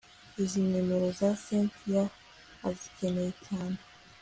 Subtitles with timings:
[0.41, 2.03] izi nimero za cyntia
[2.67, 3.79] azikeneye cyane